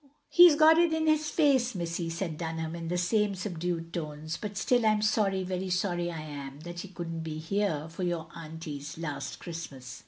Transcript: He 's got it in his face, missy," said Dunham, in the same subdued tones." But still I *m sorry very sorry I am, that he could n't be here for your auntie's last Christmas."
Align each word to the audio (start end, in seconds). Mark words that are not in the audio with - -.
He 0.31 0.49
's 0.49 0.55
got 0.55 0.79
it 0.79 0.93
in 0.93 1.05
his 1.05 1.29
face, 1.29 1.75
missy," 1.75 2.09
said 2.09 2.35
Dunham, 2.35 2.75
in 2.75 2.87
the 2.87 2.97
same 2.97 3.35
subdued 3.35 3.93
tones." 3.93 4.35
But 4.41 4.57
still 4.57 4.83
I 4.83 4.89
*m 4.93 5.03
sorry 5.03 5.43
very 5.43 5.69
sorry 5.69 6.09
I 6.09 6.21
am, 6.21 6.61
that 6.61 6.79
he 6.79 6.87
could 6.87 7.13
n't 7.13 7.23
be 7.23 7.37
here 7.37 7.87
for 7.87 8.01
your 8.01 8.27
auntie's 8.35 8.97
last 8.97 9.37
Christmas." 9.39 9.99